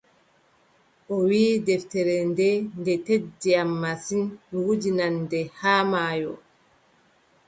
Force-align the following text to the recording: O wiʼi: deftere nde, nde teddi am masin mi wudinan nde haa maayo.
O 1.13 1.15
wiʼi: 1.27 1.63
deftere 1.65 2.15
nde, 2.29 2.49
nde 2.79 2.93
teddi 3.05 3.51
am 3.61 3.69
masin 3.81 4.23
mi 4.49 4.57
wudinan 4.65 5.15
nde 5.23 5.39
haa 5.59 5.83
maayo. 5.91 6.33